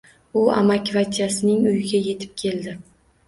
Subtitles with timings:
[0.39, 2.75] U amakivachchasining uyiga yetib keldi.